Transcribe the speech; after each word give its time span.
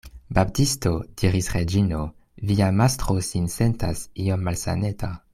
Baptisto, 0.35 0.91
diris 1.21 1.49
Reĝino, 1.55 1.99
via 2.51 2.69
mastro 2.81 3.17
sin 3.27 3.45
sentas 3.57 4.01
iom 4.25 4.49
malsaneta. 4.49 5.11